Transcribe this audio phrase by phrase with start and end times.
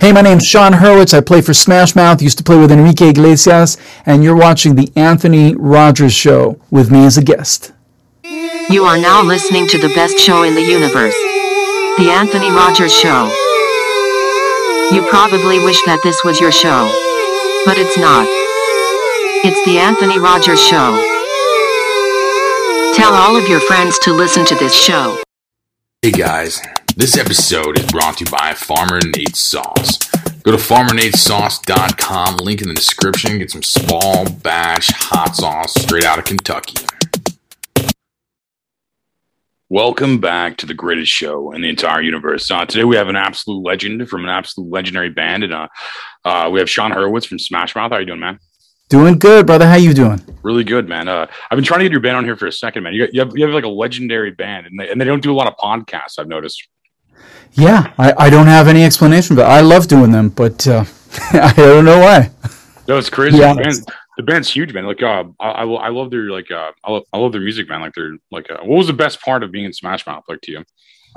[0.00, 1.16] Hey, my name's Sean Hurwitz.
[1.16, 4.92] I play for Smash Mouth, used to play with Enrique Iglesias, and you're watching The
[4.94, 7.72] Anthony Rogers Show with me as a guest.
[8.68, 11.14] You are now listening to the best show in the universe.
[11.96, 13.32] The Anthony Rogers Show.
[14.92, 16.92] You probably wish that this was your show.
[17.64, 18.26] But it's not.
[19.44, 20.92] It's the Anthony Rogers Show.
[22.94, 25.20] Tell all of your friends to listen to this show.
[26.02, 26.60] Hey guys,
[26.98, 29.98] this episode is brought to you by Farmer Nate's Sauce.
[30.44, 36.18] Go to farmernatessauce.com, link in the description, get some small batch hot sauce straight out
[36.18, 36.86] of Kentucky.
[39.68, 42.50] Welcome back to the greatest show in the entire universe.
[42.50, 45.68] Uh, today we have an absolute legend from an absolute legendary band, and uh,
[46.24, 47.90] uh, we have Sean Hurwitz from Smash Mouth.
[47.90, 48.38] How are you doing, man?
[48.88, 49.66] Doing good, brother.
[49.66, 50.22] How you doing?
[50.42, 51.08] Really good, man.
[51.08, 52.94] Uh, I've been trying to get your band on here for a second, man.
[52.94, 55.30] You, you, have, you have like a legendary band, and they, and they don't do
[55.30, 56.18] a lot of podcasts.
[56.18, 56.66] I've noticed.
[57.56, 60.84] Yeah, I, I don't have any explanation, but I love doing them, but uh,
[61.32, 62.30] I don't know why.
[62.86, 63.38] No, it's crazy.
[63.38, 63.86] The, band,
[64.18, 64.84] the band's huge, man.
[64.84, 67.68] Like, uh, I, I, I love their like, uh, I love, I love their music,
[67.68, 67.80] man.
[67.80, 70.42] Like, they're like, uh, what was the best part of being in Smash Mouth, like
[70.42, 70.64] to you?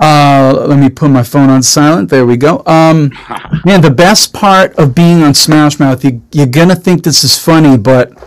[0.00, 2.08] Uh, let me put my phone on silent.
[2.08, 2.62] There we go.
[2.64, 3.10] Um,
[3.66, 7.38] man, the best part of being on Smash Mouth, you, you're gonna think this is
[7.38, 8.18] funny, but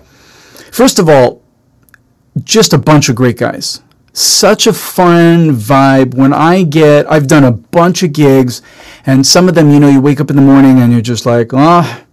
[0.72, 1.42] first of all,
[2.44, 3.82] just a bunch of great guys.
[4.16, 6.14] Such a fun vibe.
[6.14, 8.62] When I get, I've done a bunch of gigs,
[9.06, 11.26] and some of them, you know, you wake up in the morning and you're just
[11.26, 12.04] like, oh,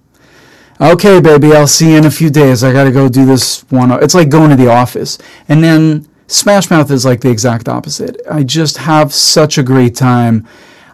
[0.80, 2.64] okay, baby, I'll see you in a few days.
[2.64, 3.92] I gotta go do this one.
[4.02, 8.18] It's like going to the office, and then Smash Mouth is like the exact opposite.
[8.30, 10.46] I just have such a great time.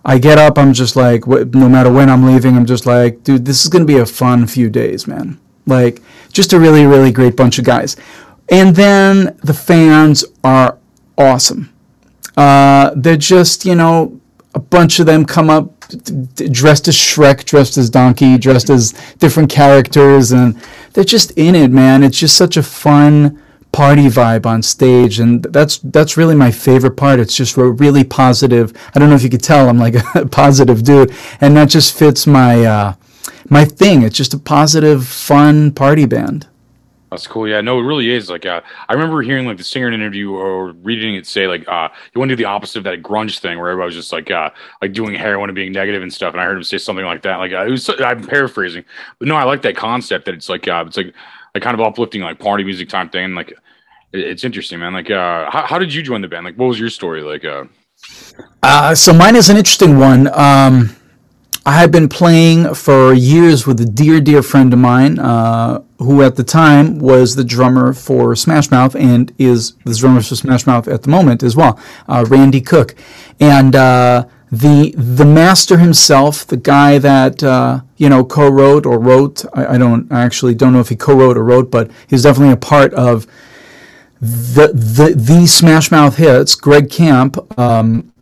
[0.04, 3.44] I get up, I'm just like, no matter when I'm leaving, I'm just like, dude,
[3.44, 5.38] this is going to be a fun few days, man.
[5.66, 6.00] Like,
[6.32, 7.96] just a really, really great bunch of guys.
[8.48, 10.78] And then the fans are
[11.18, 11.72] awesome.
[12.36, 14.20] Uh, they're just, you know,
[14.54, 15.78] a bunch of them come up
[16.50, 20.60] dressed as Shrek, dressed as Donkey, dressed as different characters, and
[20.92, 22.02] they're just in it, man.
[22.02, 23.40] It's just such a fun,
[23.76, 28.72] party vibe on stage and that's that's really my favorite part it's just really positive
[28.94, 31.12] i don't know if you could tell i'm like a positive dude
[31.42, 32.94] and that just fits my uh,
[33.50, 36.46] my thing it's just a positive fun party band
[37.10, 37.46] that's cool.
[37.46, 38.28] Yeah, no, it really is.
[38.28, 41.46] Like, uh, I remember hearing like the singer in an interview or reading it say
[41.46, 43.94] like, uh, you want to do the opposite of that grunge thing where everybody was
[43.94, 44.50] just like, uh,
[44.82, 46.34] like doing heroin and being negative and stuff.
[46.34, 47.36] And I heard him say something like that.
[47.36, 48.84] Like, uh, it was, I'm paraphrasing,
[49.18, 51.14] but no, I like that concept that it's like, uh, it's like,
[51.54, 53.34] like kind of uplifting, like party music type thing.
[53.34, 53.54] Like,
[54.12, 54.92] it's interesting, man.
[54.92, 56.44] Like, uh, how, how did you join the band?
[56.44, 57.22] Like, what was your story?
[57.22, 57.64] Like, uh,
[58.62, 60.28] uh so mine is an interesting one.
[60.32, 60.95] Um,
[61.66, 66.22] I had been playing for years with a dear, dear friend of mine, uh, who
[66.22, 70.64] at the time was the drummer for Smash Mouth and is the drummer for Smash
[70.64, 71.76] Mouth at the moment as well,
[72.08, 72.94] uh, Randy Cook,
[73.40, 79.44] and uh, the the master himself, the guy that uh, you know co-wrote or wrote.
[79.52, 82.52] I, I, don't I actually don't know if he co-wrote or wrote, but he's definitely
[82.52, 83.26] a part of
[84.20, 87.58] the the the Smash Mouth hits, Greg Camp.
[87.58, 88.12] Um,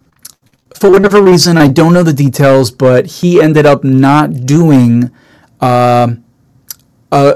[0.85, 5.11] for whatever reason, I don't know the details, but he ended up not doing
[5.59, 6.17] uh,
[7.11, 7.35] uh,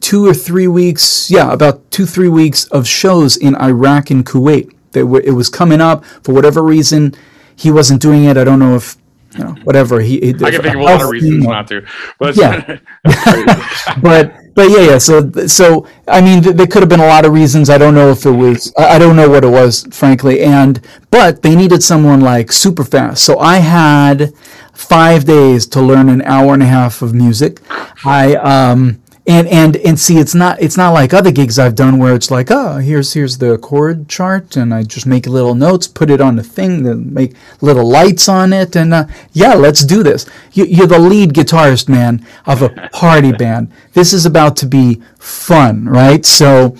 [0.00, 1.30] two or three weeks.
[1.30, 4.74] Yeah, about two three weeks of shows in Iraq and Kuwait.
[4.92, 7.14] They were, it was coming up for whatever reason.
[7.54, 8.38] He wasn't doing it.
[8.38, 8.96] I don't know if
[9.36, 10.00] you know, whatever.
[10.00, 11.86] He, he I can think of a lot of reasons not to,
[12.18, 12.78] but yeah,
[14.00, 14.98] but but yeah, yeah.
[14.98, 17.70] So so I mean, th- there could have been a lot of reasons.
[17.70, 18.72] I don't know if it was.
[18.78, 20.40] I don't know what it was, frankly.
[20.42, 20.80] And
[21.10, 23.24] but they needed someone like super fast.
[23.24, 24.32] So I had
[24.74, 27.60] five days to learn an hour and a half of music.
[28.04, 28.99] I um
[29.30, 32.32] and and and see it's not it's not like other gigs I've done where it's
[32.32, 36.20] like oh here's here's the chord chart and I just make little notes put it
[36.20, 40.28] on the thing then make little lights on it and uh, yeah let's do this.
[40.52, 43.70] You, you're the lead guitarist man of a party band.
[43.92, 46.26] This is about to be fun right?
[46.26, 46.74] So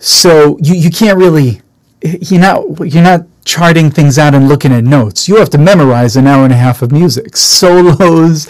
[0.00, 1.62] so you you can't really
[2.02, 5.28] you're not you're not charting things out and looking at notes.
[5.28, 8.48] You have to memorize an hour and a half of music solos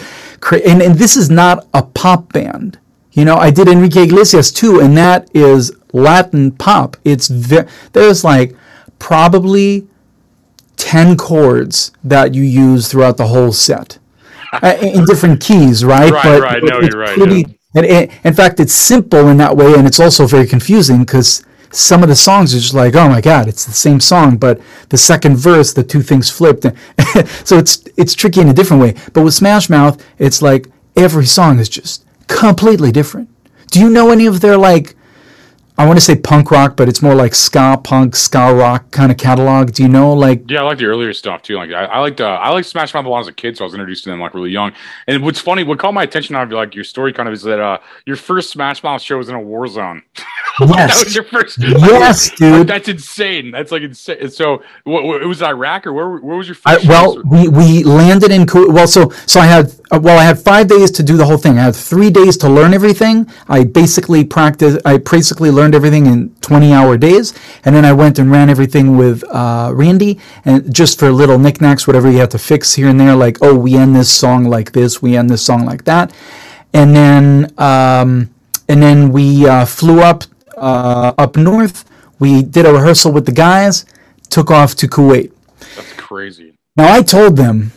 [0.51, 2.79] and, and this is not a pop band
[3.13, 6.97] you know, I did Enrique Iglesias too, and that is Latin pop.
[7.03, 8.55] It's ve- there's like
[8.99, 9.87] probably
[10.77, 13.99] 10 chords that you use throughout the whole set
[14.51, 16.11] uh, in different keys, right?
[16.11, 16.63] Right, but, right.
[16.63, 17.17] no, you're right.
[17.17, 17.55] Pretty, yeah.
[17.75, 21.45] and, and, in fact, it's simple in that way, and it's also very confusing because
[21.71, 24.61] some of the songs are just like, oh my god, it's the same song, but
[24.89, 26.63] the second verse, the two things flipped.
[27.43, 28.95] so it's it's tricky in a different way.
[29.13, 32.02] But with Smash Mouth, it's like every song is just
[32.33, 33.29] completely different.
[33.71, 34.95] Do you know any of their like
[35.77, 39.11] I want to say punk rock, but it's more like ska punk, ska rock kind
[39.11, 39.71] of catalog.
[39.73, 40.49] Do you know like?
[40.49, 41.55] Yeah, I like the earlier stuff too.
[41.55, 43.63] Like I, I liked uh, I liked Smash Mouth a lot as a kid, so
[43.63, 44.71] I was introduced to them like really young.
[45.07, 47.41] And what's funny, what caught my attention out of like your story kind of is
[47.43, 50.03] that uh your first Smash Mouth show was in a war zone.
[50.59, 50.99] Like, Yes.
[50.99, 51.57] that was your first.
[51.57, 52.67] Yes, like, dude.
[52.67, 53.49] that's insane.
[53.49, 54.29] That's like insane.
[54.29, 56.17] So, what, what, it was Iraq or where?
[56.17, 58.45] Where was your I, well, we, we landed in.
[58.53, 61.37] Well, so so I had uh, well, I had five days to do the whole
[61.39, 61.57] thing.
[61.57, 63.27] I had three days to learn everything.
[63.47, 64.79] I basically practiced.
[64.85, 67.33] I basically learned everything in twenty-hour days,
[67.63, 71.87] and then I went and ran everything with uh, Randy, and just for little knickknacks,
[71.87, 74.73] whatever you had to fix here and there, like oh, we end this song like
[74.73, 76.13] this, we end this song like that,
[76.73, 78.29] and then um,
[78.67, 80.23] and then we uh, flew up
[80.57, 81.85] uh, up north.
[82.19, 83.85] We did a rehearsal with the guys,
[84.29, 85.31] took off to Kuwait.
[85.75, 86.53] that's crazy.
[86.75, 87.71] Now I told them,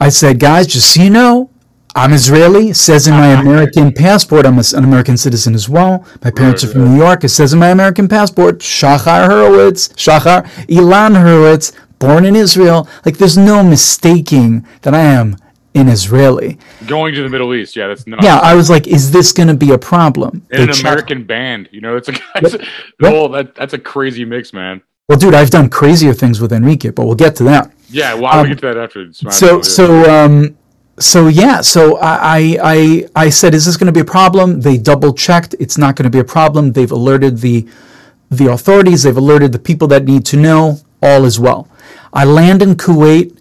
[0.00, 1.50] I said, guys, just so you know,
[1.96, 2.68] I'm Israeli.
[2.68, 6.06] It says in my American passport, I'm an American citizen as well.
[6.22, 7.24] My parents are Right, from New York.
[7.24, 12.86] It says in my American passport, Shachar Hurwitz, Shachar Ilan Hurwitz, born in Israel.
[13.06, 15.36] Like, there's no mistaking that I am
[15.74, 16.58] an Israeli.
[16.86, 18.22] Going to the Middle East, yeah, that's not.
[18.22, 20.42] Yeah, I was like, is this going to be a problem?
[20.50, 22.60] in an American band, you know, it's a Yep.
[23.00, 24.82] well, that that's a crazy mix, man.
[25.08, 27.72] Well, dude, I've done crazier things with Enrique, but we'll get to that.
[27.88, 29.00] Yeah, well, I'll get to that after.
[29.00, 30.56] Um, so so um
[30.98, 34.60] so yeah so I, I i said is this going to be a problem?
[34.62, 36.72] They double checked it's not going to be a problem.
[36.72, 37.66] They've alerted the
[38.30, 39.02] the authorities.
[39.04, 40.80] They've alerted the people that need to know.
[41.02, 41.68] All is well.
[42.12, 43.38] I land in kuwait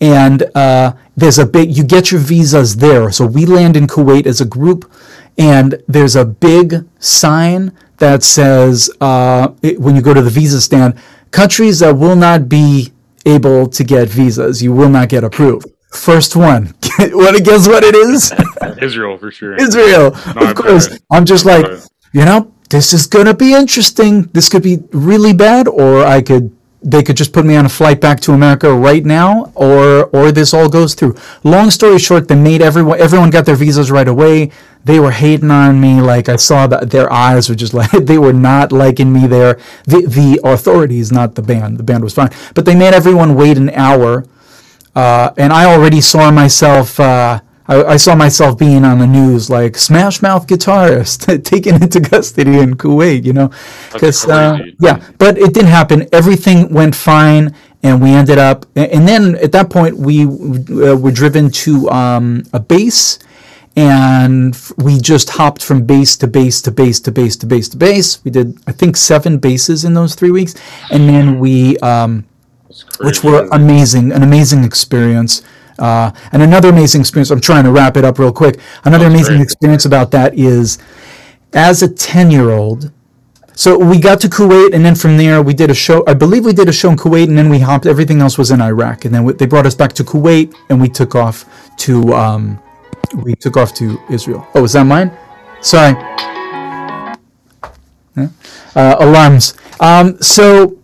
[0.00, 3.10] and uh, there's a big you get your visas there.
[3.12, 4.90] So we land in kuwait as a group
[5.38, 10.60] and there's a big sign that says uh, it- when you go to the visa
[10.60, 10.94] stand
[11.30, 12.92] countries that will not be
[13.26, 17.94] able to get visas you will not get approved first one to guess what it
[17.94, 18.32] is
[18.82, 19.54] Israel for sure.
[19.54, 20.14] Israel.
[20.36, 20.98] Of course.
[21.10, 21.66] I'm just like,
[22.12, 24.22] you know, this is going to be interesting.
[24.32, 26.54] This could be really bad or I could
[26.86, 30.30] they could just put me on a flight back to America right now or or
[30.30, 31.16] this all goes through.
[31.42, 34.50] Long story short, they made everyone everyone got their visas right away.
[34.84, 38.18] They were hating on me like I saw that their eyes were just like they
[38.18, 39.58] were not liking me there.
[39.86, 41.78] The the authorities, not the band.
[41.78, 42.30] The band was fine.
[42.54, 44.26] But they made everyone wait an hour
[44.94, 46.98] uh, and I already saw myself.
[47.00, 52.00] Uh, I, I saw myself being on the news, like Smash Mouth guitarist taken into
[52.00, 53.24] custody in Kuwait.
[53.24, 53.50] You know,
[53.92, 56.06] because uh, yeah, but it didn't happen.
[56.12, 58.66] Everything went fine, and we ended up.
[58.76, 63.18] And then at that point, we uh, were driven to um, a base.
[63.76, 67.76] And we just hopped from base to base to base to base to base to
[67.76, 68.24] base.
[68.24, 70.54] We did, I think, seven bases in those three weeks,
[70.92, 72.24] and then we um,
[73.00, 75.42] which were amazing, an amazing experience.
[75.78, 78.60] Uh, and another amazing experience, I'm trying to wrap it up real quick.
[78.84, 79.44] Another That's amazing great.
[79.44, 80.78] experience about that is
[81.52, 82.92] as a 10 year old,
[83.56, 86.02] so we got to Kuwait, and then from there we did a show.
[86.08, 87.86] I believe we did a show in Kuwait, and then we hopped.
[87.86, 90.80] Everything else was in Iraq, and then we, they brought us back to Kuwait, and
[90.80, 91.44] we took off
[91.78, 92.60] to um,
[93.22, 94.46] we took off to Israel.
[94.56, 95.16] Oh, is that mine?
[95.60, 95.92] Sorry.
[98.16, 98.28] Yeah.
[98.74, 99.54] Uh, alarms.
[99.78, 100.76] Um, so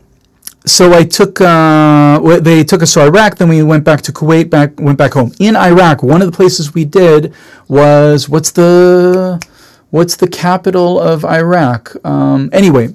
[0.66, 3.36] so I took uh, they took us to Iraq.
[3.36, 4.50] Then we went back to Kuwait.
[4.50, 5.32] Back went back home.
[5.40, 7.34] In Iraq, one of the places we did
[7.68, 9.42] was what's the
[9.90, 11.96] what's the capital of Iraq?
[12.04, 12.92] Um, anyway,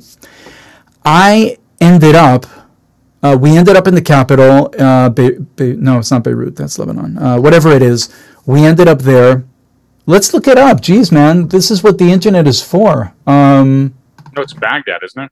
[1.03, 2.45] I ended up.
[3.23, 4.71] Uh, we ended up in the capital.
[4.77, 6.56] Uh, Be- Be- no, it's not Beirut.
[6.56, 7.18] That's Lebanon.
[7.18, 8.13] Uh, whatever it is,
[8.45, 9.44] we ended up there.
[10.06, 10.81] Let's look it up.
[10.81, 13.16] Jeez, man, this is what the internet is for.
[13.25, 13.95] Um,
[14.35, 15.31] no, it's Baghdad, isn't it?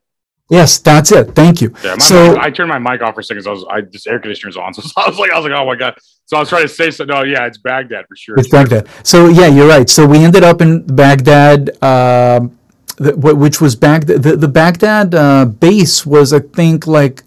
[0.50, 1.34] Yes, that's it.
[1.34, 1.74] Thank you.
[1.82, 3.42] Yeah, so mic, I turned my mic off for a second.
[3.44, 5.58] So I was, I this air conditioner's on, so I was like, I was like,
[5.58, 5.96] oh my god.
[6.26, 8.38] So I was trying to say, so no, yeah, it's Baghdad for sure.
[8.38, 8.88] It's Baghdad.
[9.02, 9.88] So yeah, you're right.
[9.88, 12.48] So we ended up in Baghdad, uh,
[12.96, 14.22] the, which was Baghdad.
[14.22, 17.22] The, the Baghdad uh, base was, I think, like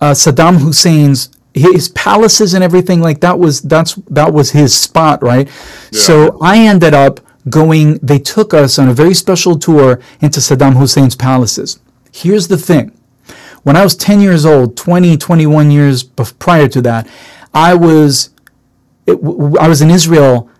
[0.00, 5.22] uh, Saddam Hussein's his palaces and everything like that was that's that was his spot,
[5.22, 5.48] right?
[5.92, 7.98] So I ended up going.
[7.98, 11.80] They took us on a very special tour into Saddam Hussein's palaces.
[12.22, 12.98] Here's the thing
[13.62, 17.08] when I was 10 years old, 20, 21 years prior to that,
[17.52, 18.30] I was
[19.06, 19.18] it,
[19.58, 20.50] I was in Israel,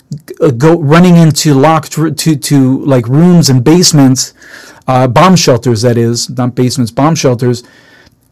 [0.40, 4.34] uh, go running into locked to to like rooms and basements,
[4.86, 5.82] uh, bomb shelters.
[5.82, 7.62] That is not basements, bomb shelters,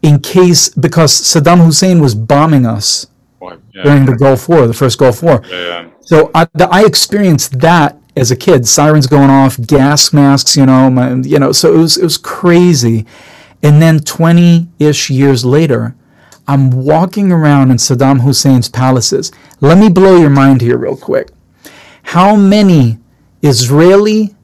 [0.01, 3.07] in case because Saddam Hussein was bombing us?
[3.41, 5.43] Yeah, during the Gulf War, the first Gulf War.
[5.49, 5.89] yeah, yeah.
[6.01, 8.67] So I, the, I experienced that as a kid.
[8.67, 11.51] Sirens going off, gas masks, you know, my, you know.
[11.51, 13.05] So it was it was crazy.
[13.63, 15.95] And then twenty ish years later,
[16.47, 19.31] I'm walking around in Saddam Hussein's palaces.
[19.61, 21.29] Let me blow your mind here, real quick.
[22.03, 22.99] How many
[23.41, 24.35] Israeli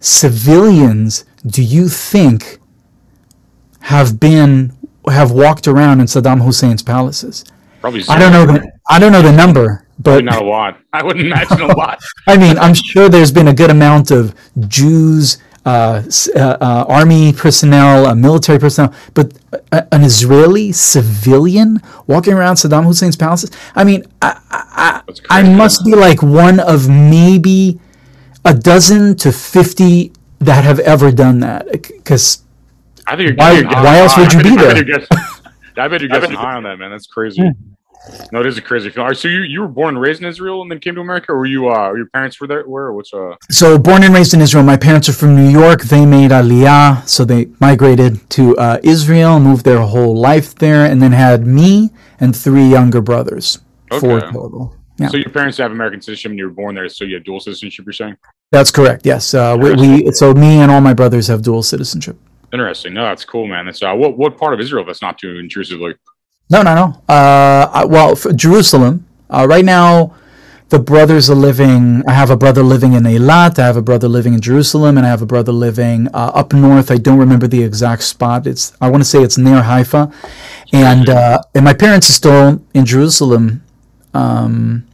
[0.00, 2.60] civilians do you think
[3.80, 4.72] have been
[5.08, 7.44] have walked around in Saddam Hussein's palaces?
[7.80, 8.02] Probably.
[8.08, 10.78] I don't know the I don't know the number, but not a lot.
[10.92, 11.98] I wouldn't imagine a lot.
[12.26, 14.34] I mean, I'm sure there's been a good amount of
[14.68, 16.02] Jews, uh,
[16.36, 19.32] uh, uh, army personnel, uh, military personnel, but
[19.72, 23.50] a, an Israeli civilian walking around Saddam Hussein's palaces.
[23.74, 27.80] I mean, I, I, I must be like one of maybe
[28.44, 31.72] a dozen to fifty that have ever done that.
[31.72, 32.44] Because
[33.06, 34.74] I think you're Why- why else would you I be bet- I there?
[34.74, 35.18] bet you're guessing-
[35.78, 36.90] I bet you're guessing high on that, man.
[36.90, 37.42] That's crazy.
[38.32, 39.04] No, it is a crazy feeling.
[39.04, 41.00] All right, so you you were born and raised in Israel and then came to
[41.00, 42.62] America, or were you uh your parents were there?
[42.64, 42.92] Where?
[42.92, 43.34] What's uh?
[43.50, 44.64] So, born and raised in Israel.
[44.64, 45.82] My parents are from New York.
[45.82, 51.02] They made Aliyah, so they migrated to uh, Israel, moved their whole life there, and
[51.02, 53.60] then had me and three younger brothers.
[54.00, 54.32] Four Okay.
[54.32, 54.74] total.
[54.98, 57.24] Yeah, So your parents have American citizenship, and you were born there, so you have
[57.24, 57.84] dual citizenship.
[57.86, 58.16] You're saying?
[58.52, 59.04] that's correct.
[59.04, 62.16] Yes, uh, we, we so me and all my brothers have dual citizenship.
[62.52, 62.94] Interesting.
[62.94, 63.66] No, that's cool, man.
[63.66, 65.80] That's uh, what what part of Israel that's not too intrusive?
[65.80, 65.98] Like,
[66.48, 67.02] No, no, no.
[67.12, 69.06] Uh, well, for Jerusalem.
[69.28, 70.14] Uh, right now,
[70.68, 72.02] the brothers are living.
[72.06, 73.58] I have a brother living in Eilat.
[73.58, 76.52] I have a brother living in Jerusalem, and I have a brother living uh, up
[76.52, 76.90] north.
[76.90, 78.46] I don't remember the exact spot.
[78.46, 78.76] It's.
[78.80, 80.12] I want to say it's near Haifa,
[80.72, 83.62] and uh, and my parents are still in Jerusalem.
[84.14, 84.86] Um,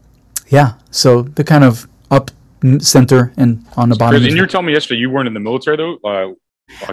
[0.49, 2.30] yeah, so they're kind of up
[2.78, 4.23] center and on the bottom.
[4.23, 5.99] and you were telling me yesterday you weren't in the military though.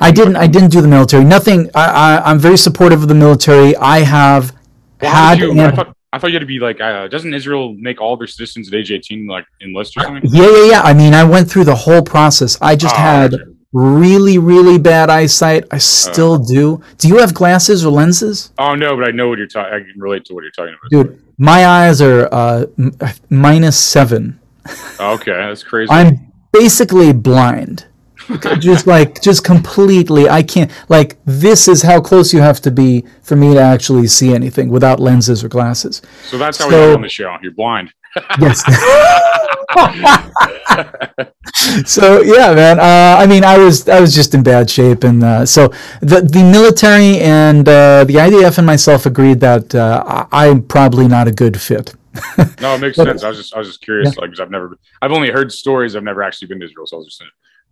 [0.02, 0.36] I didn't.
[0.36, 1.24] I didn't do the military.
[1.24, 1.70] Nothing.
[1.74, 1.86] I,
[2.20, 3.76] I, I'm very supportive of the military.
[3.78, 4.54] I have
[5.02, 5.40] Well, had.
[5.40, 8.18] you, I thought I thought you had to be like, uh, doesn't Israel make all
[8.18, 10.30] their citizens at age 18 like enlist or something?
[10.32, 10.82] Yeah, yeah, yeah.
[10.82, 12.58] I mean, I went through the whole process.
[12.62, 13.44] I just Oh, had okay.
[13.74, 15.66] really, really bad eyesight.
[15.72, 16.46] I still Uh.
[16.48, 16.82] do.
[16.98, 18.52] Do you have glasses or lenses?
[18.60, 19.74] Oh no, but I know what you're talking.
[19.74, 20.90] I can relate to what you're talking about.
[20.92, 22.96] Dude, my eyes are uh, m-
[23.30, 24.40] minus seven.
[25.00, 25.90] Okay, that's crazy.
[25.92, 27.86] I'm basically blind.
[28.60, 30.30] just like, just completely.
[30.30, 34.08] I can't, like, this is how close you have to be for me to actually
[34.08, 36.02] see anything without lenses or glasses.
[36.24, 37.36] so that's how so- we're on the show.
[37.42, 37.94] You're blind.
[38.40, 38.64] Yes.
[41.86, 42.80] so yeah, man.
[42.80, 45.68] Uh, I mean, I was I was just in bad shape, and uh, so
[46.02, 51.28] the the military and uh, the IDF and myself agreed that uh, I'm probably not
[51.28, 51.94] a good fit.
[52.60, 53.24] No, it makes sense.
[53.24, 55.96] I was just I was just curious, like because I've never I've only heard stories.
[55.96, 57.24] I've never actually been to Israel, so I was just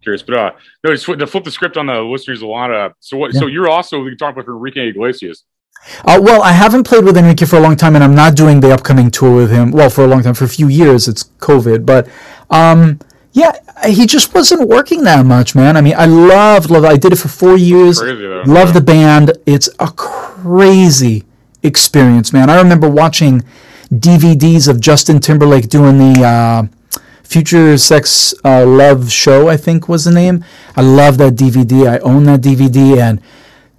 [0.07, 0.23] curious.
[0.23, 0.51] But uh,
[0.83, 2.73] no, just to flip the script on the listeners a lot.
[2.73, 3.33] Uh, so what?
[3.33, 5.43] So you're also we can talk about Enrique Iglesias.
[6.05, 8.61] Uh, well, I haven't played with Enrique for a long time, and I'm not doing
[8.61, 9.71] the upcoming tour with him.
[9.71, 12.09] Well, for a long time, for a few years, it's COVID, but
[12.49, 12.99] um,
[13.33, 13.51] yeah,
[13.85, 15.77] he just wasn't working that much, man.
[15.77, 16.85] I mean, I loved, loved.
[16.85, 17.99] I did it for four years.
[17.99, 18.25] Crazy.
[18.25, 19.33] Love the band.
[19.45, 21.25] It's a crazy
[21.63, 22.49] experience, man.
[22.49, 23.43] I remember watching
[23.91, 26.76] DVDs of Justin Timberlake doing the uh,
[27.27, 30.45] Future Sex uh, Love Show, I think was the name.
[30.75, 31.87] I love that DVD.
[31.87, 33.21] I own that DVD, and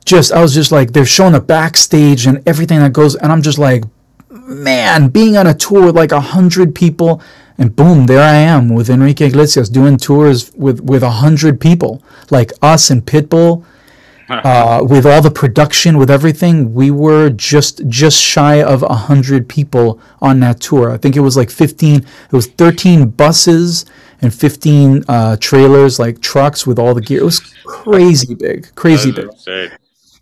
[0.04, 3.42] just I was just like, they're showing the backstage and everything that goes, and I'm
[3.42, 3.84] just like,
[4.30, 7.22] man, being on a tour with like a hundred people,
[7.56, 12.02] and boom, there I am with Enrique Iglesias doing tours with with a hundred people,
[12.30, 13.64] like us and Pitbull
[14.44, 19.48] uh, with all the production, with everything, we were just just shy of a hundred
[19.48, 20.90] people on that tour.
[20.90, 21.96] I think it was like fifteen.
[21.96, 23.86] It was thirteen buses
[24.20, 27.20] and fifteen uh, trailers, like trucks with all the gear.
[27.20, 29.26] It was crazy big, crazy big.
[29.26, 29.70] Insane.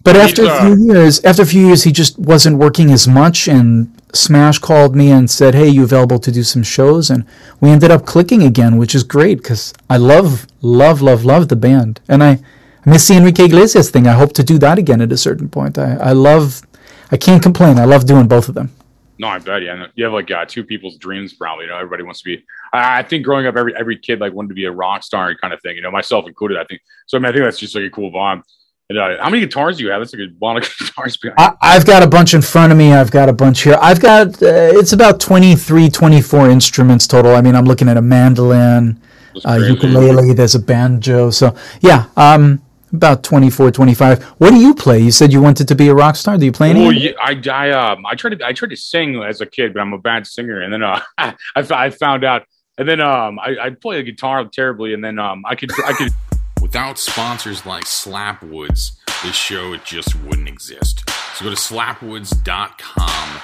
[0.06, 3.08] But after a uh, few years, after a few years, he just wasn't working as
[3.08, 3.48] much.
[3.48, 7.24] And Smash called me and said, "Hey, you available to do some shows?" And
[7.60, 11.56] we ended up clicking again, which is great because I love, love, love, love the
[11.56, 12.38] band, and I
[12.86, 14.06] miss the Enrique Iglesias thing.
[14.06, 15.76] I hope to do that again at a certain point.
[15.76, 16.62] I, I love,
[17.10, 17.78] I can't complain.
[17.78, 18.72] I love doing both of them.
[19.18, 19.62] No, I bet.
[19.62, 21.34] Yeah, you have like uh, two people's dreams.
[21.34, 22.44] Probably, you know, everybody wants to be.
[22.72, 25.34] I, I think growing up, every every kid like wanted to be a rock star
[25.34, 25.76] kind of thing.
[25.76, 26.58] You know, myself included.
[26.58, 27.16] I think so.
[27.16, 28.42] I mean, I think that's just like a cool vibe.
[28.88, 30.00] And, uh, how many guitars do you have?
[30.00, 31.16] That's like a lot of guitars.
[31.16, 31.38] behind.
[31.38, 32.92] I, I've got a bunch in front of me.
[32.92, 33.78] I've got a bunch here.
[33.80, 37.34] I've got, uh, it's about 23, 24 instruments total.
[37.34, 39.00] I mean, I'm looking at a mandolin,
[39.44, 41.30] uh, ukulele, there's a banjo.
[41.30, 42.62] So, yeah, um,
[42.96, 44.22] about 24, 25.
[44.24, 44.98] What do you play?
[44.98, 46.36] You said you wanted to be a rock star.
[46.36, 46.80] Do you play any?
[46.80, 49.74] Well, yeah, I, I, um, I tried to, I tried to sing as a kid,
[49.74, 50.60] but I'm a bad singer.
[50.60, 52.44] And then, uh, I, f- I found out,
[52.78, 55.92] and then, um, I, I play the guitar terribly, and then, um, I could, I
[55.92, 56.12] could.
[56.62, 61.08] Without sponsors like Slapwoods, this show it just wouldn't exist.
[61.36, 63.40] So go to slapwoods.com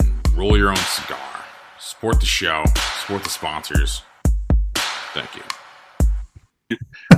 [0.00, 1.44] and roll your own cigar.
[1.78, 2.64] Support the show,
[3.00, 4.02] support the sponsors.
[5.12, 5.42] Thank you.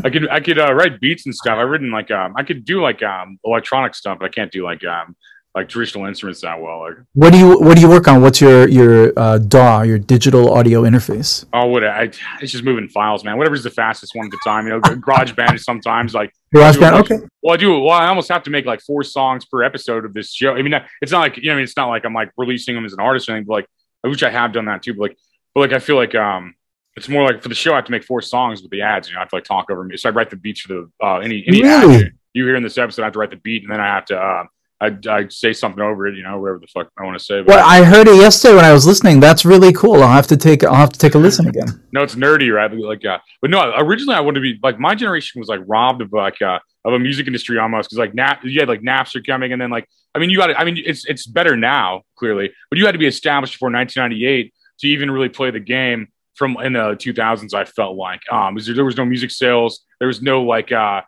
[0.04, 1.58] I could I could uh, write beats and stuff.
[1.58, 4.64] I've written like um I could do like um electronic stuff, but I can't do
[4.64, 5.16] like um
[5.56, 6.80] like traditional instruments that well.
[6.80, 8.20] Like, What do you What do you work on?
[8.20, 11.46] What's your your uh, DAW, your digital audio interface?
[11.54, 12.10] oh, what I,
[12.42, 13.38] it's just moving files, man.
[13.38, 14.66] Whatever's the fastest one at the time.
[14.66, 16.30] You know, GarageBand sometimes like.
[16.54, 17.00] GarageBand.
[17.00, 17.18] Okay.
[17.42, 17.80] Well, I do.
[17.80, 20.52] Well, I almost have to make like four songs per episode of this show.
[20.52, 22.74] I mean, it's not like you know, I mean, it's not like I'm like releasing
[22.74, 23.46] them as an artist or anything.
[23.46, 23.66] But like,
[24.04, 24.92] I wish I have done that too.
[24.92, 25.18] But like,
[25.54, 26.54] but like, I feel like um,
[26.96, 29.08] it's more like for the show, I have to make four songs with the ads.
[29.08, 29.96] You know, I have to like talk over me.
[29.96, 31.96] So I write the beats for the uh, any any Really?
[32.06, 33.02] ad you hear in this episode.
[33.02, 34.44] I have to write the beat, and then I have to uh,
[34.80, 36.16] I I say something over it.
[36.16, 37.40] You know, whatever the fuck I want to say.
[37.40, 39.20] But Well, I heard it yesterday when I was listening.
[39.20, 40.02] That's really cool.
[40.02, 41.82] I'll have to take I'll have to take a listen again.
[41.92, 42.70] no, it's nerdy, right?
[42.72, 46.02] Like, uh, but no, originally I wanted to be like my generation was like robbed
[46.02, 49.24] of like uh, of a music industry almost because like Nap, you had like Napster
[49.26, 52.52] coming, and then like I mean, you got I mean, it's it's better now clearly,
[52.70, 56.56] but you had to be established before 1998 to even really play the game from
[56.62, 57.54] in the 2000s.
[57.54, 61.02] I felt like um, because there was no music sales, there was no like uh.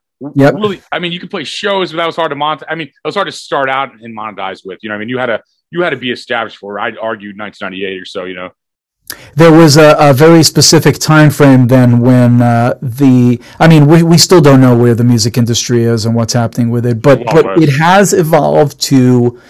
[0.50, 2.64] Really, I mean, you could play shows, but that was hard to monetize.
[2.68, 4.80] I mean, it was hard to start out and monetize with.
[4.82, 6.80] You know, I mean, you had to you had to be established for.
[6.80, 8.24] I'd argue 1998 or so.
[8.24, 8.50] You know,
[9.36, 14.02] There was a, a very specific time frame then when uh, the I mean we,
[14.02, 17.24] we still don't know where the music industry is and what's happening with it, but
[17.24, 19.40] but- it has evolved to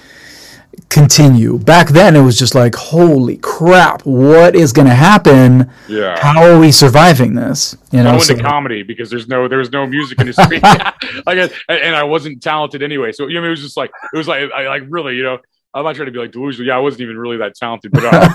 [0.89, 1.59] continue.
[1.59, 5.71] Back then it was just like holy crap, what is going to happen?
[5.89, 6.19] yeah.
[6.21, 7.77] How are we surviving this?
[7.93, 10.61] You I know, went so- to comedy because there's no there was no music industry,
[10.63, 10.93] like,
[11.27, 13.13] and and I wasn't talented anyway.
[13.13, 15.39] So you know, it was just like it was like I like really, you know,
[15.75, 16.67] I'm not trying to be like delusional.
[16.67, 18.29] Yeah, I wasn't even really that talented, but uh,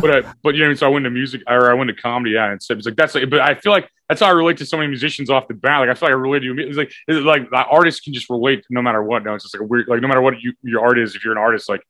[0.00, 2.32] but I, but you know, so I went to music or I went to comedy.
[2.32, 4.56] Yeah, and so it's like that's like, but I feel like that's how I relate
[4.58, 5.80] to so many musicians off the bat.
[5.80, 6.54] Like I feel like I relate to you.
[6.58, 9.24] It's like it's like the artists can just relate no matter what.
[9.24, 11.16] No, it's just like a weird like no matter what you, your art is.
[11.16, 11.82] If you're an artist, like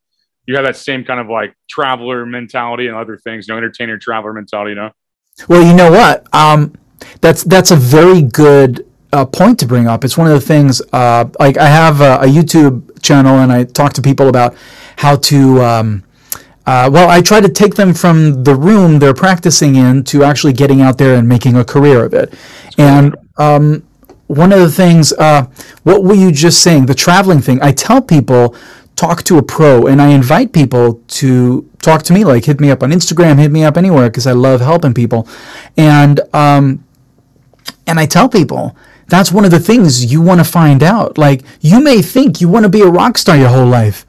[0.47, 3.47] you have that same kind of like traveler mentality and other things.
[3.47, 4.71] You know, entertainer traveler mentality.
[4.71, 4.91] You know.
[5.47, 6.27] Well, you know what?
[6.33, 6.73] Um,
[7.21, 10.03] that's that's a very good uh, point to bring up.
[10.03, 10.81] It's one of the things.
[10.91, 14.55] Uh, like I have a, a YouTube channel, and I talk to people about
[14.99, 15.61] how to.
[15.61, 16.03] Um,
[16.65, 20.53] uh, well, I try to take them from the room they're practicing in to actually
[20.53, 22.31] getting out there and making a career of it.
[22.77, 23.87] And um,
[24.27, 25.47] one of the things, uh,
[25.81, 26.85] what were you just saying?
[26.85, 27.59] The traveling thing.
[27.63, 28.55] I tell people
[28.95, 32.23] talk to a pro, and I invite people to talk to me.
[32.23, 35.27] Like hit me up on Instagram, hit me up anywhere because I love helping people.
[35.77, 36.83] And um,
[37.87, 38.75] and I tell people
[39.07, 41.17] that's one of the things you want to find out.
[41.17, 44.05] Like you may think you want to be a rock star your whole life,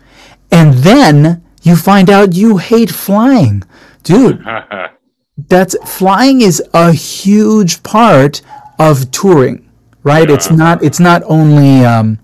[0.50, 3.62] and then you find out you hate flying,
[4.02, 4.44] dude
[5.48, 8.42] that's flying is a huge part
[8.78, 9.66] of touring
[10.02, 10.30] right?
[10.30, 12.18] It's not it's not only um,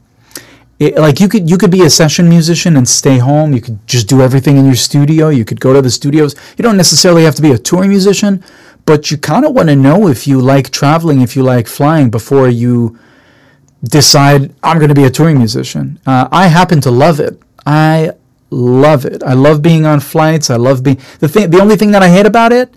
[0.79, 3.53] it, like you could you could be a session musician and stay home.
[3.53, 5.29] You could just do everything in your studio.
[5.29, 6.35] You could go to the studios.
[6.57, 8.43] You don't necessarily have to be a touring musician
[8.87, 12.09] but you kind of want to know if you like traveling if you like flying
[12.09, 12.99] before you
[13.83, 16.01] decide i'm going to be a touring musician.
[16.07, 18.11] Uh, i happen to love it i
[18.51, 21.91] love it i love being on flights i love being the thing the only thing
[21.91, 22.73] that i hate about it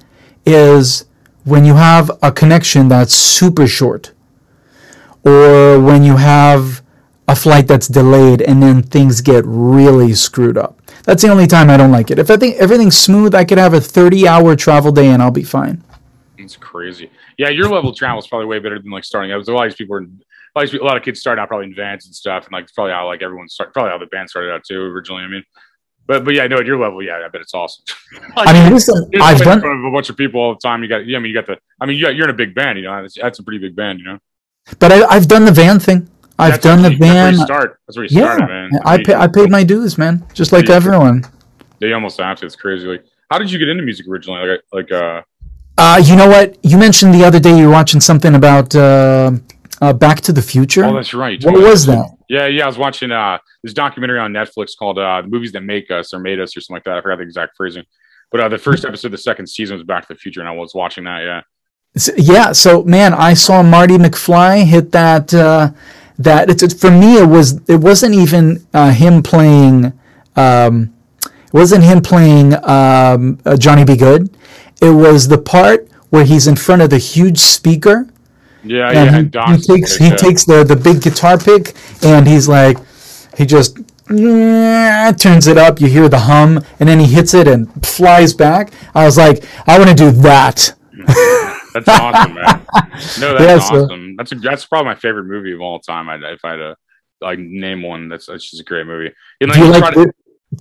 [0.45, 1.06] is
[1.43, 4.12] when you have a connection that's super short
[5.23, 6.82] or when you have
[7.28, 10.82] a flight that's delayed and then things get really screwed up.
[11.04, 12.19] That's the only time I don't like it.
[12.19, 15.32] If I think everything's smooth, I could have a 30 hour travel day and I'll
[15.32, 15.84] be fine.
[16.38, 17.12] It's crazy.
[17.38, 19.38] Yeah, your level of travel is probably way better than like starting out.
[19.38, 20.08] There's a lot of these people are,
[20.63, 23.08] a lot of kids start out probably in vans and stuff, and like probably how
[23.08, 25.24] like everyone start, probably how the band started out too originally.
[25.24, 25.43] I mean,
[26.08, 27.84] but but yeah, no, at your level, yeah, I bet it's awesome.
[28.36, 30.82] I mean, listen, I've done, a bunch of people all the time.
[30.84, 32.38] You got, yeah, I mean, you got the, I mean, you got, you're in a
[32.38, 34.17] big band, you know, that's, that's a pretty big band, you know.
[34.80, 36.10] but I, I've done the van thing.
[36.39, 37.34] I've That's done the That's van.
[37.34, 37.80] you start.
[37.86, 38.82] That's where you Yeah, started, man.
[38.86, 40.76] I, pay, I paid my dues, man, just like Yeah.
[40.76, 41.26] everyone.
[41.80, 42.45] They almost have to.
[42.45, 42.88] It's crazy.
[42.88, 44.48] Like, how did you get into music originally?
[44.50, 45.22] Like, like, uh,
[45.78, 46.58] Uh, you know what?
[46.63, 49.32] You mentioned the other day you were watching something about uh,
[49.82, 50.86] uh, Back to the Future.
[50.86, 51.44] oh, that's right.
[51.44, 52.10] what was that?
[52.28, 52.63] Yeah, yeah.
[52.63, 56.13] I was watching uh this documentary on Netflix called uh the movies that make us
[56.13, 56.98] or made us or something like that.
[56.98, 57.86] I forgot the exact phrasing.
[58.32, 60.50] But uh, the first episode of the second season was Back to the Future, and
[60.50, 61.24] I was watching that.
[61.24, 61.42] Yeah,
[62.18, 65.34] Yeah, so man, I saw Marty McFly hit that.
[65.34, 65.72] Uh,
[66.20, 67.18] that it's, it's for me.
[67.18, 67.62] It was.
[67.68, 69.94] It wasn't even uh, him playing.
[70.36, 73.96] Um, it wasn't him playing um, uh, Johnny B.
[73.96, 74.30] Goode.
[74.82, 78.08] It was the part where he's in front of the huge speaker
[78.63, 79.48] yeah, and yeah.
[79.48, 82.78] he, he takes he takes the the big guitar pick and he's like
[83.38, 87.69] he just turns it up you hear the hum and then he hits it and
[87.86, 90.74] flies back i was like i want to do that
[91.74, 92.65] That's awesome, man.
[93.19, 94.15] No, that's Yeah, so- awesome.
[94.17, 96.10] That's a, that's probably my favorite movie of all time.
[96.10, 96.76] I, if I had to uh,
[97.22, 99.13] like name one, that's that's just a great movie.
[99.41, 100.13] And do you you like to-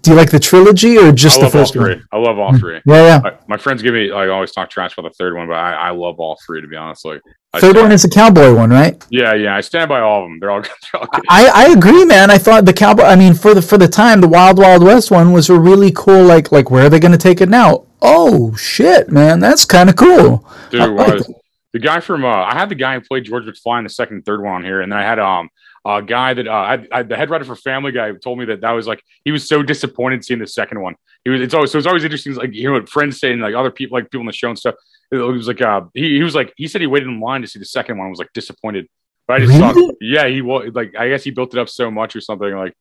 [0.03, 1.95] Do you like the trilogy or just the first three.
[1.95, 2.09] one?
[2.13, 2.59] I love all hmm.
[2.59, 2.81] three.
[2.85, 3.21] Yeah, yeah.
[3.23, 5.73] My, my friends give me like always talk trash about the third one, but I,
[5.73, 7.05] I love all three to be honest.
[7.05, 7.23] Like
[7.55, 9.03] I Third one is the cowboy one, right?
[9.09, 9.57] Yeah, yeah.
[9.57, 10.39] I stand by all of them.
[10.39, 10.61] They're all,
[10.93, 11.25] they're all good.
[11.31, 12.31] I, I agree, man.
[12.31, 13.05] I thought the cowboy.
[13.05, 15.91] I mean, for the for the time, the Wild Wild West one was a really
[15.91, 16.25] cool.
[16.25, 17.87] Like like where are they going to take it now?
[18.03, 20.47] Oh shit, man, that's kind of cool.
[20.71, 21.35] Dude, I like was
[21.73, 24.17] the guy from uh, I had the guy who played George McFly in the second
[24.17, 25.49] and third one on here, and then I had um
[25.87, 28.61] a guy that uh, I, I, the head writer for Family Guy told me that
[28.61, 30.97] that was like he was so disappointed seeing the second one.
[31.25, 33.55] He was it's always so it's always interesting like hearing what friends say and like
[33.55, 34.75] other people like people in the show and stuff.
[35.11, 37.47] It was like uh he, he was like he said he waited in line to
[37.49, 38.87] see the second one and was like disappointed.
[39.27, 39.73] But I just Really?
[39.75, 42.53] thought yeah he was like I guess he built it up so much or something
[42.55, 42.75] like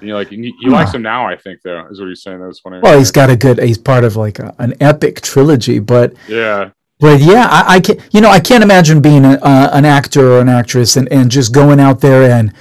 [0.00, 2.40] you know like he, he likes him now I think though is what he's saying
[2.40, 2.80] that was funny.
[2.80, 3.58] Well, he's got a good.
[3.60, 7.96] He's part of like a, an epic trilogy, but yeah But yeah, I, I can
[8.12, 11.30] you know I can't imagine being a, uh, an actor or an actress and, and
[11.30, 12.52] just going out there and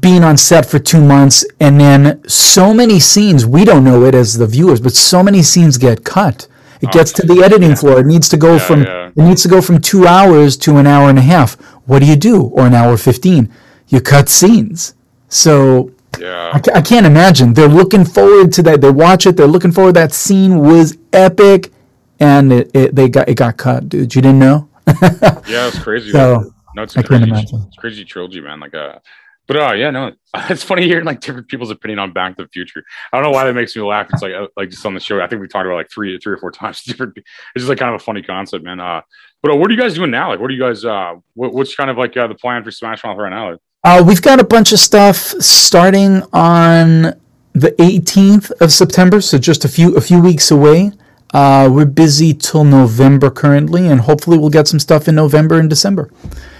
[0.00, 4.14] being on set for two months and then so many scenes we don't know it
[4.14, 6.46] as the viewers, but so many scenes get cut.
[6.84, 8.00] It gets to the editing floor.
[8.00, 9.08] It needs to go from yeah.
[9.08, 11.54] it needs to go from two hours to an hour and a half.
[11.86, 12.42] What do you do?
[12.42, 13.52] Or an hour fifteen?
[13.88, 14.94] You cut scenes.
[15.28, 16.52] So yeah.
[16.54, 17.54] I, I can't imagine.
[17.54, 18.80] They're looking forward to that.
[18.80, 19.36] They watch it.
[19.36, 19.92] They're looking forward.
[19.92, 21.72] That scene was epic,
[22.20, 24.14] and it, it they got it got cut, dude.
[24.14, 24.68] You didn't know?
[25.46, 26.10] Yeah, it's crazy.
[26.10, 27.64] So, no, it's a I can't imagine.
[27.68, 28.60] it's crazy trilogy, man.
[28.60, 28.98] Like, uh,
[29.46, 32.48] but uh, yeah, no, it's funny hearing like different people's opinion on Back to the
[32.48, 32.84] Future.
[33.12, 34.08] I don't know why that makes me laugh.
[34.12, 35.20] It's like uh, like just on the show.
[35.20, 36.82] I think we talked about like three, three or four times.
[36.82, 37.16] Different.
[37.16, 37.26] It's
[37.56, 38.80] just like kind of a funny concept, man.
[38.80, 39.02] Uh,
[39.42, 40.30] but uh, what are you guys doing now?
[40.30, 40.84] Like, what are you guys?
[40.84, 43.58] Uh, what, what's kind of like uh, the plan for Smash Mouth right now?
[43.84, 47.12] Uh, we've got a bunch of stuff starting on
[47.52, 50.92] the 18th of September, so just a few a few weeks away.
[51.34, 55.68] Uh, we're busy till November currently, and hopefully we'll get some stuff in November and
[55.68, 56.10] December.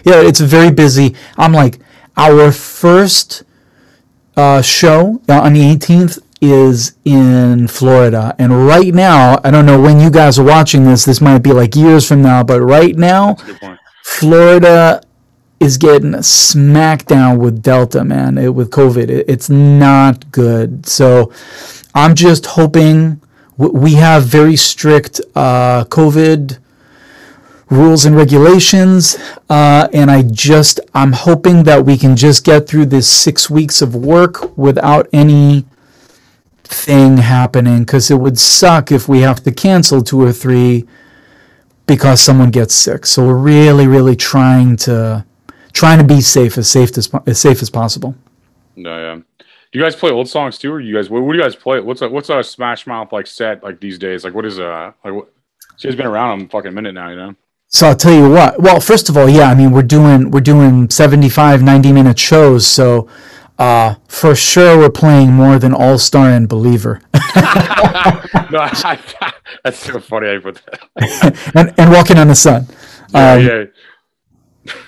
[0.05, 1.15] Yeah, it's very busy.
[1.39, 1.79] I'm like,
[2.17, 3.43] our first
[4.37, 9.99] uh, show on the 18th is in Florida, and right now, I don't know when
[10.01, 11.05] you guys are watching this.
[11.05, 13.37] This might be like years from now, but right now.
[14.05, 15.01] Florida
[15.61, 19.09] is getting smacked down with Delta, man, it, with COVID.
[19.09, 20.85] It, it's not good.
[20.87, 21.33] So
[21.95, 23.21] I'm just hoping
[23.59, 26.59] w- we have very strict uh, COVID
[27.71, 29.17] rules and regulations,
[29.49, 33.83] uh, and I just I'm hoping that we can just get through this six weeks
[33.83, 35.65] of work without any
[36.65, 40.87] thing happening because it would suck if we have to cancel two or three
[41.87, 43.07] because someone gets sick.
[43.07, 45.25] So we're really, really trying to
[45.73, 48.15] trying to be safe as safe as as safe as possible.
[48.77, 49.21] No, yeah.
[49.75, 51.11] Do you guys play old songs too, or you guys?
[51.11, 51.81] What, what do you guys play?
[51.81, 54.25] What's a what's a Smash Mouth like set like these days?
[54.25, 55.15] Like, what is uh like?
[55.15, 55.33] What,
[55.77, 57.35] she has been around a fucking minute now, you know.
[57.75, 58.61] So I'll tell you what.
[58.63, 62.69] Well, first of all, yeah, I mean we're doing we're doing 75 90 minute shows,
[62.69, 63.09] so
[63.59, 67.01] uh, for sure we're playing more than All Star and Believer.
[67.15, 67.21] no,
[68.61, 69.01] I,
[69.65, 70.29] that's so funny.
[70.31, 71.51] I put that.
[71.57, 72.69] and and Walking on the Sun.
[73.13, 73.69] Yeah, Um,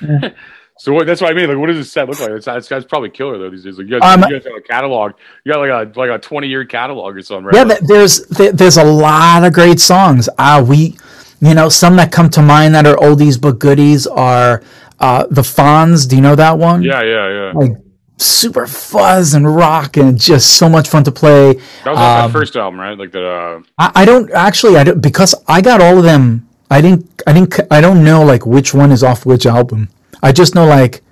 [0.00, 0.30] yeah.
[0.78, 1.48] so what, that's what I mean.
[1.48, 2.30] Like, what does this set look like?
[2.30, 3.78] It's, it's, it's probably killer though these days.
[3.78, 5.14] Like, you, guys, Um, you guys have a catalog.
[5.44, 7.54] You got like a like a twenty year catalog or something, right?
[7.56, 10.28] Yeah, th- there's th- there's a lot of great songs.
[10.38, 10.96] Ah, we,
[11.40, 14.62] you know, some that come to mind that are oldies but goodies are
[15.00, 16.08] uh, the Fonz.
[16.08, 16.82] Do you know that one?
[16.82, 17.52] yeah, yeah, yeah.
[17.54, 17.72] Like
[18.18, 21.54] super fuzz and rock and just so much fun to play.
[21.84, 22.98] That was like that first album, right?
[22.98, 26.48] Like the uh, I, I don't actually I don't because I got all of them.
[26.70, 29.88] I didn't I didn't I don't know like which one is off which album.
[30.22, 31.02] I just know like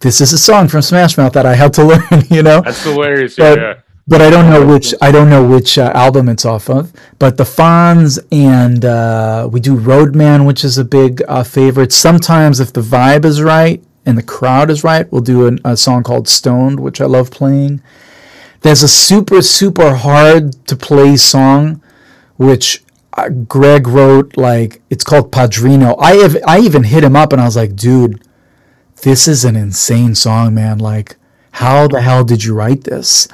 [0.00, 2.24] this is a song from Smash Mouth that I had to learn.
[2.28, 2.60] You know.
[2.62, 3.38] that's hilarious.
[3.38, 3.74] Yeah, but, yeah.
[4.08, 6.92] But I don't know which I don't know which uh, album it's off of.
[7.18, 11.92] But the Fonz and uh, we do Roadman, which is a big uh, favorite.
[11.92, 15.76] Sometimes, if the vibe is right and the crowd is right, we'll do an, a
[15.76, 17.82] song called Stoned, which I love playing.
[18.62, 21.82] There's a super super hard to play song,
[22.38, 24.38] which uh, Greg wrote.
[24.38, 25.96] Like it's called Padrino.
[26.00, 28.22] I have I even hit him up and I was like, dude,
[29.02, 30.78] this is an insane song, man.
[30.78, 31.16] Like,
[31.52, 33.28] how the hell did you write this?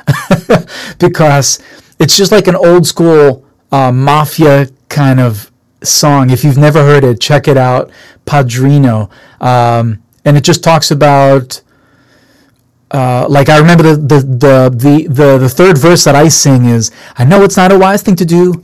[0.98, 1.60] because
[1.98, 5.50] it's just like an old school uh, mafia kind of
[5.82, 6.30] song.
[6.30, 7.90] If you've never heard it, check it out.
[8.24, 9.10] Padrino.
[9.40, 11.60] Um, and it just talks about.
[12.90, 16.66] Uh, like I remember the the, the the the the third verse that I sing
[16.66, 18.62] is I know it's not a wise thing to do,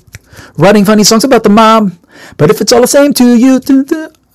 [0.56, 1.92] writing funny songs about the mob,
[2.36, 3.58] but if it's all the same to you,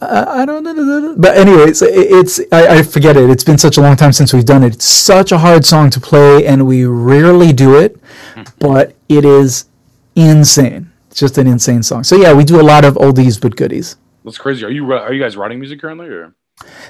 [0.02, 1.16] I I don't know.
[1.18, 3.30] But anyways, it- it's I, I forget it.
[3.30, 4.76] It's been such a long time since we've done it.
[4.76, 7.98] It's such a hard song to play, and we rarely do it,
[8.36, 8.44] hmm.
[8.60, 9.66] but it is
[10.16, 10.92] insane.
[11.10, 12.04] It's just an insane song.
[12.04, 13.96] So yeah, we do a lot of oldies but goodies.
[14.24, 14.66] That's crazy.
[14.66, 16.08] Are you are you guys writing music currently?
[16.08, 16.34] Or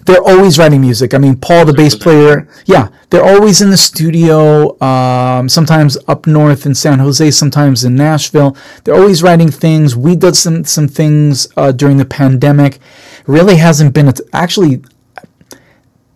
[0.06, 1.14] They're always writing music.
[1.14, 4.80] I mean, Paul, the bass player, yeah, they're always in the studio.
[4.80, 8.56] Um, sometimes up north in San Jose, sometimes in Nashville.
[8.84, 9.96] They're always writing things.
[9.96, 12.80] We did some some things uh, during the pandemic.
[13.26, 14.84] Really hasn't been a t- actually.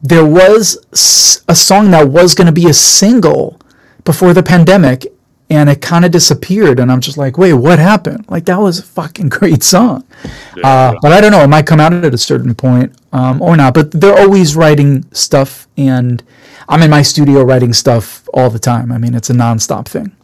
[0.02, 3.60] There was a song that was going to be a single
[4.06, 5.06] before the pandemic,
[5.50, 6.80] and it kind of disappeared.
[6.80, 8.26] And I'm just like, wait, what happened?
[8.30, 10.06] Like that was a fucking great song.
[10.64, 11.44] Uh, but I don't know.
[11.44, 13.74] It might come out at a certain point um, or not.
[13.74, 16.24] But they're always writing stuff, and
[16.68, 18.92] I'm in my studio writing stuff all the time.
[18.92, 20.16] I mean, it's a nonstop thing.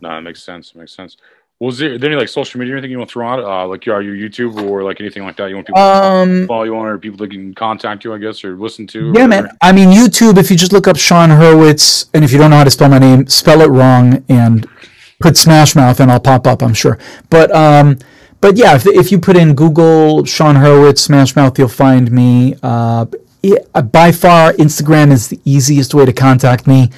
[0.00, 0.72] No, that makes sense.
[0.74, 1.16] It makes sense.
[1.60, 3.66] Was there, there any like social media or anything you want to throw out, uh,
[3.66, 5.48] like your your YouTube or like anything like that?
[5.48, 8.18] You want people um, to follow you on, or people that can contact you, I
[8.18, 9.12] guess, or listen to?
[9.16, 9.48] Yeah, man.
[9.60, 10.38] I mean, YouTube.
[10.38, 12.88] If you just look up Sean Hurwitz, and if you don't know how to spell
[12.88, 14.68] my name, spell it wrong and
[15.18, 16.62] put Smash Mouth, and I'll pop up.
[16.62, 16.96] I'm sure.
[17.28, 17.98] But um,
[18.40, 22.54] but yeah, if, if you put in Google Sean Hurwitz Smash Mouth, you'll find me.
[22.62, 23.06] Uh,
[23.92, 26.90] by far, Instagram is the easiest way to contact me.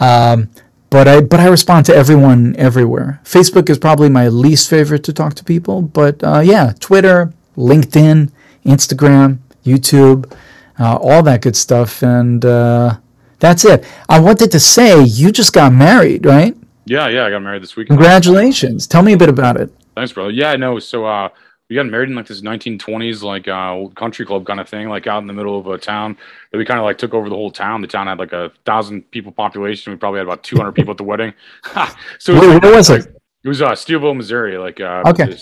[0.00, 0.48] Um,
[0.90, 3.20] but I but I respond to everyone everywhere.
[3.24, 8.30] Facebook is probably my least favorite to talk to people, but uh, yeah, Twitter, LinkedIn,
[8.64, 10.32] Instagram, YouTube,
[10.78, 12.98] uh, all that good stuff, and uh,
[13.38, 13.84] that's it.
[14.08, 16.56] I wanted to say you just got married, right?
[16.84, 17.88] Yeah, yeah, I got married this week.
[17.88, 18.86] Congratulations!
[18.86, 19.72] Tell me a bit about it.
[19.96, 20.30] Thanks, brother.
[20.30, 20.78] Yeah, no.
[20.78, 21.30] So uh,
[21.68, 25.06] we got married in like this 1920s like uh, country club kind of thing, like
[25.06, 26.16] out in the middle of a town.
[26.52, 27.80] That we kind of like took over the whole town.
[27.80, 29.92] The town had like a thousand people population.
[29.92, 31.34] We probably had about 200 people at the wedding.
[32.18, 33.20] so it was, like, where was it?
[33.42, 34.58] It was uh, Steelville, Missouri.
[34.58, 35.36] Like uh, okay.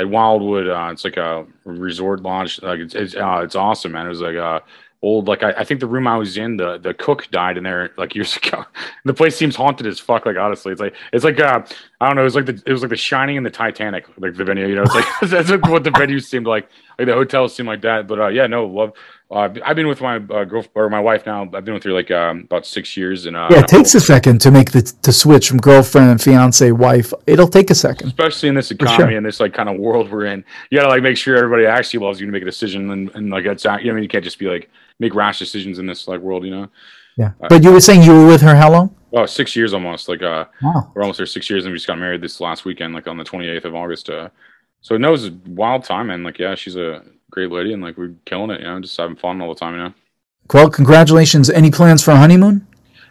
[0.00, 2.62] At Wildwood, uh, it's like a resort lodge.
[2.62, 4.06] Like it's it's, uh, it's awesome, man.
[4.06, 4.60] It was like uh,
[5.02, 7.64] old like I, I, think the room I was in the the cook died in
[7.64, 8.64] there like years ago.
[9.04, 10.26] the place seems haunted as fuck.
[10.26, 11.62] Like honestly, it's like it's like uh
[12.00, 12.22] I don't know.
[12.22, 14.66] It was like the it was like the Shining and the Titanic, like the venue.
[14.66, 16.68] You know, it's like that's what the venue seemed like.
[16.98, 18.08] Like the hotels seemed like that.
[18.08, 18.92] But uh, yeah, no love.
[19.30, 21.42] Uh, I've been with my uh, girlfriend or my wife now.
[21.42, 24.00] I've been with her like um, about six years, and uh, yeah, it takes a
[24.00, 27.12] second to make the to switch from girlfriend and fiance wife.
[27.26, 30.24] It'll take a second, especially in this economy and this like kind of world we're
[30.24, 30.42] in.
[30.70, 33.28] You gotta like make sure everybody actually loves you to make a decision, and, and
[33.28, 35.84] like it's you know, I mean, you can't just be like make rash decisions in
[35.84, 36.68] this like world, you know.
[37.18, 38.96] Yeah, uh, but you were saying you were with her how long?
[39.12, 40.08] Oh, six years almost.
[40.08, 40.90] Like, uh, wow.
[40.94, 43.16] we're almost there six years, and we just got married this last weekend, like on
[43.16, 44.08] the 28th of August.
[44.08, 44.28] Uh,
[44.80, 47.82] so no, it was a wild time, and like, yeah, she's a great lady, and
[47.82, 49.94] like we're killing it, you know, just having fun all the time, you know.
[50.52, 51.50] Well, congratulations.
[51.50, 52.66] Any plans for a honeymoon?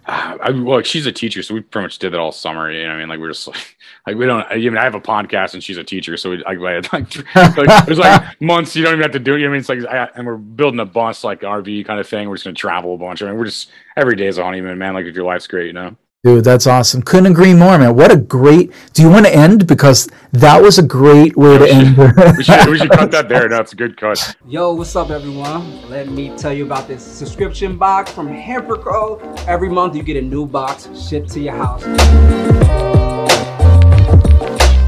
[0.10, 2.71] Ah, I, well, she's a teacher, so we pretty much did that all summer.
[2.71, 3.77] You know, I mean, like we're just like,
[4.08, 4.45] like we don't.
[4.49, 6.91] I mean, I have a podcast, and she's a teacher, so we, like, like,
[7.58, 9.39] like there's like months you don't even have to do it.
[9.39, 11.99] You know, I mean, it's like, I, and we're building a bus, like RV kind
[11.99, 12.30] of thing.
[12.30, 13.21] We're just gonna travel a bunch.
[13.21, 14.93] I mean, we're just every day is a honeymoon, man.
[14.93, 15.97] Like if your life's great, you know.
[16.23, 17.03] Dude, that's awesome.
[17.03, 17.95] Couldn't agree more, man.
[17.95, 18.73] What a great.
[18.93, 19.67] Do you want to end?
[19.67, 21.95] Because that was a great way to end.
[21.95, 23.47] we, should, we should cut that there.
[23.49, 24.36] That's a good cut.
[24.47, 25.88] Yo, what's up, everyone?
[25.89, 29.45] Let me tell you about this subscription box from HemperCo.
[29.47, 31.84] Every month, you get a new box shipped to your house.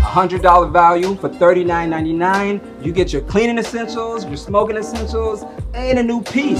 [0.09, 2.83] $100 value for $39.99.
[2.83, 6.59] You get your cleaning essentials, your smoking essentials, and a new piece.